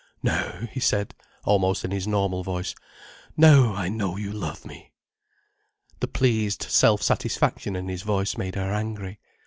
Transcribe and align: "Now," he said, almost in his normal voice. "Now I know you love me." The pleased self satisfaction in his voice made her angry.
"Now," 0.23 0.61
he 0.71 0.79
said, 0.79 1.13
almost 1.45 1.85
in 1.85 1.91
his 1.91 2.07
normal 2.07 2.41
voice. 2.43 2.73
"Now 3.37 3.75
I 3.75 3.87
know 3.87 4.17
you 4.17 4.31
love 4.31 4.65
me." 4.65 4.93
The 5.99 6.07
pleased 6.07 6.63
self 6.63 7.03
satisfaction 7.03 7.75
in 7.75 7.87
his 7.87 8.01
voice 8.01 8.35
made 8.35 8.55
her 8.55 8.73
angry. 8.73 9.19